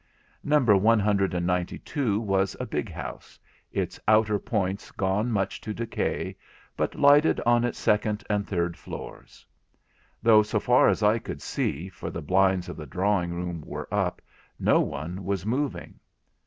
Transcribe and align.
Number 0.43 0.75
one 0.75 0.99
hundred 0.99 1.35
and 1.35 1.45
ninety 1.45 1.77
two 1.77 2.19
was 2.19 2.57
a 2.59 2.65
big 2.65 2.89
house, 2.91 3.37
its 3.71 3.99
outer 4.07 4.39
points 4.39 4.89
gone 4.89 5.29
much 5.31 5.61
to 5.61 5.75
decay, 5.75 6.35
but 6.75 6.95
lighted 6.95 7.39
on 7.41 7.63
its 7.63 7.77
second 7.77 8.23
and 8.27 8.47
third 8.47 8.75
floors; 8.75 9.45
though 10.23 10.41
so 10.41 10.59
far 10.59 10.89
as 10.89 11.03
I 11.03 11.19
could 11.19 11.43
see, 11.43 11.87
for 11.87 12.09
the 12.09 12.23
blinds 12.23 12.67
of 12.67 12.77
the 12.77 12.87
drawing 12.87 13.31
room 13.35 13.61
were 13.61 13.87
up, 13.93 14.23
no 14.57 14.79
one 14.81 15.23
was 15.23 15.45
moving. 15.45 15.99